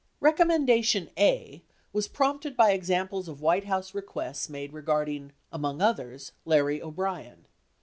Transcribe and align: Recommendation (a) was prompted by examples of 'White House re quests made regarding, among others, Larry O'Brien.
Recommendation 0.19 1.11
(a) 1.15 1.61
was 1.93 2.07
prompted 2.07 2.57
by 2.57 2.71
examples 2.71 3.27
of 3.27 3.39
'White 3.39 3.65
House 3.65 3.93
re 3.93 4.01
quests 4.01 4.49
made 4.49 4.73
regarding, 4.73 5.31
among 5.51 5.79
others, 5.79 6.31
Larry 6.43 6.81
O'Brien. 6.81 7.45